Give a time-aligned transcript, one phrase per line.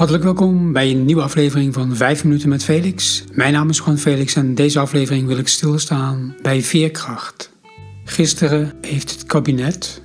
[0.00, 3.24] Hartelijk welkom bij een nieuwe aflevering van 5 minuten met Felix.
[3.32, 7.50] Mijn naam is Juan Felix en in deze aflevering wil ik stilstaan bij veerkracht.
[8.04, 10.02] Gisteren heeft het kabinet,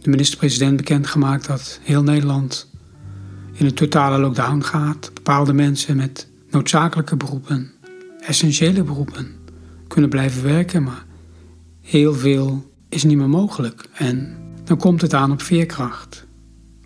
[0.00, 2.70] de minister-president, bekendgemaakt dat heel Nederland
[3.52, 5.10] in een totale lockdown gaat.
[5.14, 7.70] Bepaalde mensen met noodzakelijke beroepen,
[8.26, 9.26] essentiële beroepen,
[9.88, 11.04] kunnen blijven werken, maar
[11.80, 13.88] heel veel is niet meer mogelijk.
[13.92, 16.26] En dan komt het aan op veerkracht.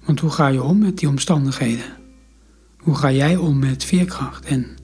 [0.05, 2.03] Want hoe ga je om met die omstandigheden?
[2.85, 4.45] Hoe ga jij om met veerkracht?
[4.45, 4.77] En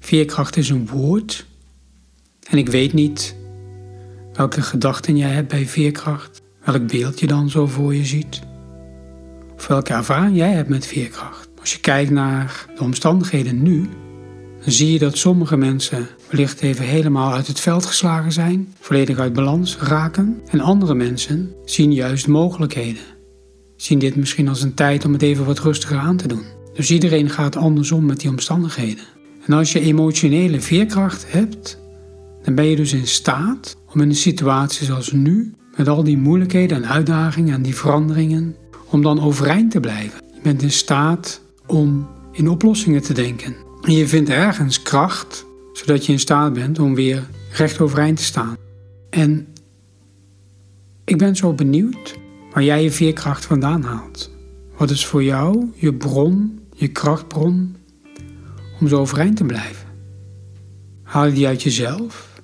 [0.00, 1.46] veerkracht is een woord.
[2.50, 3.34] En ik weet niet
[4.32, 6.42] welke gedachten jij hebt bij veerkracht.
[6.64, 8.40] Welk beeld je dan zo voor je ziet.
[9.56, 11.48] Of welke ervaring jij hebt met veerkracht.
[11.60, 13.88] Als je kijkt naar de omstandigheden nu,
[14.64, 19.18] dan zie je dat sommige mensen wellicht even helemaal uit het veld geslagen zijn, volledig
[19.18, 20.40] uit balans raken.
[20.50, 23.02] En andere mensen zien juist mogelijkheden.
[23.76, 26.59] Zien dit misschien als een tijd om het even wat rustiger aan te doen.
[26.74, 29.04] Dus iedereen gaat andersom met die omstandigheden.
[29.46, 31.78] En als je emotionele veerkracht hebt,
[32.42, 36.18] dan ben je dus in staat om in een situatie zoals nu, met al die
[36.18, 38.56] moeilijkheden en uitdagingen en die veranderingen,
[38.90, 40.20] om dan overeind te blijven.
[40.34, 43.56] Je bent in staat om in oplossingen te denken.
[43.82, 48.24] En je vindt ergens kracht, zodat je in staat bent om weer recht overeind te
[48.24, 48.56] staan.
[49.10, 49.46] En
[51.04, 52.18] ik ben zo benieuwd
[52.52, 54.30] waar jij je veerkracht vandaan haalt.
[54.80, 57.76] Wat is voor jou je bron je krachtbron
[58.80, 59.86] om zo overeind te blijven?
[61.02, 62.42] Haal je die uit jezelf,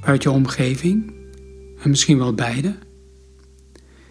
[0.00, 1.12] uit je omgeving
[1.82, 2.74] en misschien wel beide?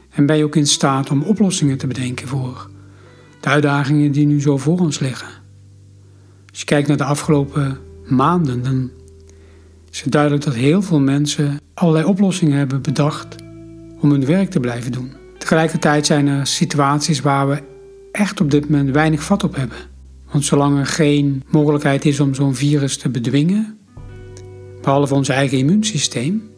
[0.09, 2.69] En ben je ook in staat om oplossingen te bedenken voor
[3.39, 5.29] de uitdagingen die nu zo voor ons liggen?
[6.49, 8.91] Als je kijkt naar de afgelopen maanden, dan
[9.91, 13.35] is het duidelijk dat heel veel mensen allerlei oplossingen hebben bedacht
[13.99, 15.22] om hun werk te blijven doen.
[15.43, 17.63] Tegelijkertijd zijn er situaties waar we
[18.11, 19.77] echt op dit moment weinig vat op hebben.
[20.31, 23.77] Want zolang er geen mogelijkheid is om zo'n virus te bedwingen,
[24.81, 26.49] behalve ons eigen immuunsysteem,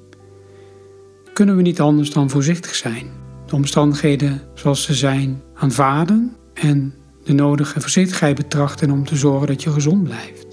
[1.34, 3.08] kunnen we niet anders dan voorzichtig zijn.
[3.46, 6.94] De omstandigheden zoals ze zijn aanvaarden en
[7.24, 10.46] de nodige voorzichtigheid betrachten om te zorgen dat je gezond blijft.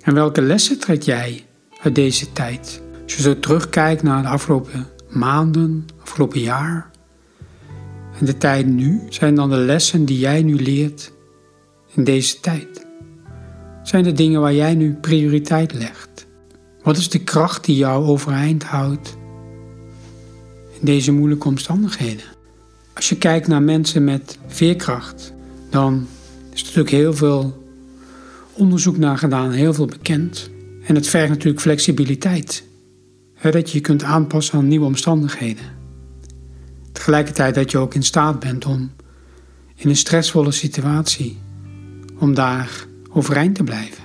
[0.00, 1.44] En welke lessen trek jij
[1.82, 2.82] uit deze tijd?
[3.02, 6.90] Als je zo terugkijkt naar de afgelopen maanden, afgelopen jaar,
[8.18, 11.12] en de tijd nu zijn dan de lessen die jij nu leert
[11.94, 12.86] in deze tijd.
[13.82, 16.26] Zijn de dingen waar jij nu prioriteit legt?
[16.82, 19.16] Wat is de kracht die jou overeind houdt
[20.80, 22.24] in deze moeilijke omstandigheden?
[22.94, 25.32] Als je kijkt naar mensen met veerkracht,
[25.70, 26.06] dan
[26.52, 27.62] is er natuurlijk heel veel
[28.52, 30.50] onderzoek naar gedaan, heel veel bekend.
[30.86, 32.64] En het vergt natuurlijk flexibiliteit.
[33.50, 35.64] Dat je je kunt aanpassen aan nieuwe omstandigheden.
[36.92, 38.90] Tegelijkertijd dat je ook in staat bent om
[39.74, 41.38] in een stressvolle situatie,
[42.18, 44.04] om daar overeind te blijven.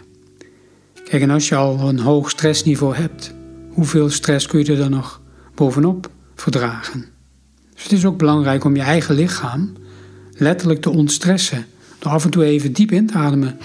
[1.03, 3.33] Kijk, en als je al een hoog stressniveau hebt,
[3.69, 5.21] hoeveel stress kun je er dan nog
[5.55, 7.05] bovenop verdragen?
[7.73, 9.73] Dus het is ook belangrijk om je eigen lichaam
[10.31, 11.65] letterlijk te ontstressen.
[11.99, 13.57] Door af en toe even diep in te ademen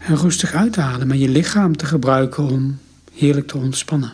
[0.00, 1.10] en rustig uit te ademen.
[1.10, 2.78] En je lichaam te gebruiken om
[3.12, 4.12] heerlijk te ontspannen.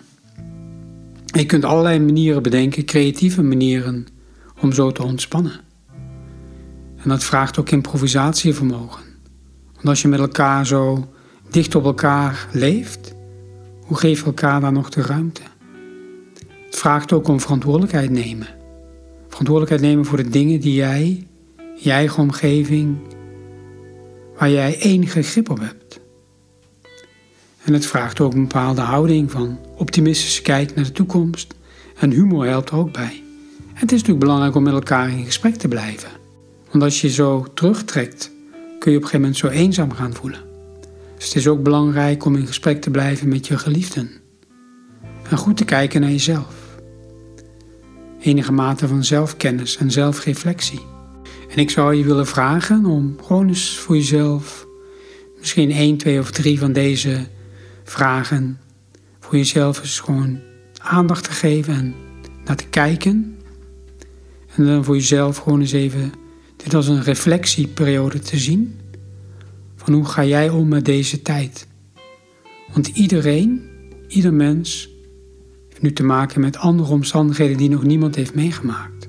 [1.33, 4.07] Je kunt allerlei manieren bedenken, creatieve manieren,
[4.61, 5.61] om zo te ontspannen.
[6.97, 9.03] En dat vraagt ook improvisatievermogen.
[9.75, 11.09] Want als je met elkaar zo
[11.51, 13.15] dicht op elkaar leeft,
[13.87, 15.41] hoe geef je elkaar dan nog de ruimte?
[16.67, 18.49] Het vraagt ook om verantwoordelijkheid nemen.
[19.29, 21.27] Verantwoordelijkheid nemen voor de dingen die jij,
[21.77, 22.97] je eigen omgeving,
[24.39, 26.01] waar jij enige grip op hebt.
[27.65, 31.55] En het vraagt ook een bepaalde houding van optimistische kijk naar de toekomst.
[31.97, 33.23] En humor helpt er ook bij.
[33.75, 36.11] Het is natuurlijk belangrijk om met elkaar in gesprek te blijven.
[36.71, 38.31] Want als je zo terugtrekt,
[38.79, 40.41] kun je op een gegeven moment zo eenzaam gaan voelen.
[41.17, 44.11] Dus het is ook belangrijk om in gesprek te blijven met je geliefden.
[45.31, 46.55] En goed te kijken naar jezelf.
[48.21, 50.81] Enige mate van zelfkennis en zelfreflectie.
[51.51, 54.67] En ik zou je willen vragen om gewoon eens voor jezelf
[55.39, 57.27] misschien één, twee of drie van deze
[57.91, 58.59] vragen
[59.21, 60.39] voor jezelf is gewoon
[60.79, 61.95] aandacht te geven en
[62.45, 63.37] naar te kijken.
[64.55, 66.13] En dan voor jezelf gewoon eens even
[66.57, 68.81] dit als een reflectieperiode te zien.
[69.77, 71.67] Van hoe ga jij om met deze tijd?
[72.73, 73.63] Want iedereen,
[74.09, 74.89] ieder mens,
[75.69, 79.07] heeft nu te maken met andere omstandigheden die nog niemand heeft meegemaakt.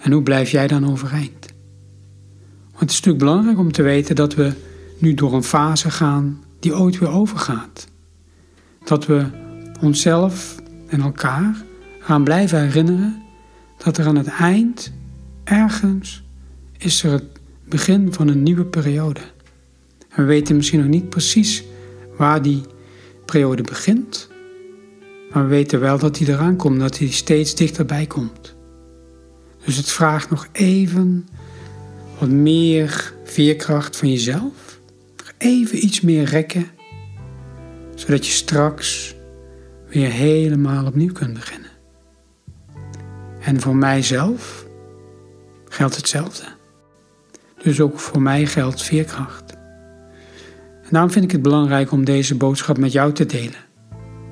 [0.00, 1.46] En hoe blijf jij dan overeind?
[2.62, 4.52] Want het is natuurlijk belangrijk om te weten dat we
[4.98, 7.88] nu door een fase gaan die ooit weer overgaat.
[8.84, 9.26] Dat we
[9.80, 10.56] onszelf
[10.86, 11.64] en elkaar
[12.00, 13.22] gaan blijven herinneren
[13.76, 14.92] dat er aan het eind
[15.44, 16.22] ergens
[16.78, 17.24] is er het
[17.64, 19.20] begin van een nieuwe periode.
[20.14, 21.64] We weten misschien nog niet precies
[22.16, 22.62] waar die
[23.24, 24.28] periode begint,
[25.32, 28.56] maar we weten wel dat die eraan komt, dat die steeds dichterbij komt.
[29.64, 31.28] Dus het vraagt nog even
[32.18, 34.67] wat meer veerkracht van jezelf.
[35.38, 36.66] Even iets meer rekken,
[37.94, 39.14] zodat je straks
[39.88, 41.70] weer helemaal opnieuw kunt beginnen.
[43.40, 44.66] En voor mijzelf
[45.68, 46.44] geldt hetzelfde.
[47.62, 49.52] Dus ook voor mij geldt veerkracht.
[50.82, 53.66] En daarom vind ik het belangrijk om deze boodschap met jou te delen.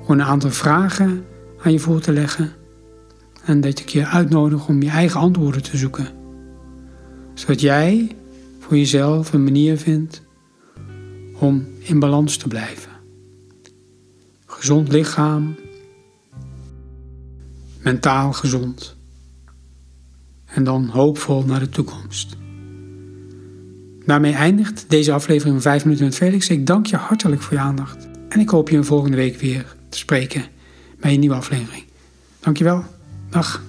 [0.01, 1.25] Gewoon een aantal vragen
[1.63, 2.51] aan je voor te leggen
[3.43, 6.07] en dat ik je uitnodig om je eigen antwoorden te zoeken.
[7.33, 8.15] Zodat jij
[8.59, 10.25] voor jezelf een manier vindt
[11.39, 12.91] om in balans te blijven.
[14.45, 15.55] Gezond lichaam,
[17.79, 18.95] mentaal gezond
[20.45, 22.35] en dan hoopvol naar de toekomst.
[24.05, 26.49] Daarmee eindigt deze aflevering van 5 minuten met Felix.
[26.49, 29.97] Ik dank je hartelijk voor je aandacht en ik hoop je volgende week weer te
[29.97, 30.45] spreken
[30.99, 31.83] bij een nieuwe aflevering.
[32.39, 32.83] Dankjewel.
[33.29, 33.66] Dag.